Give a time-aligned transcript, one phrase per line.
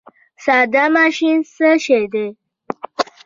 [0.45, 2.27] ساده ماشین څه شی دی؟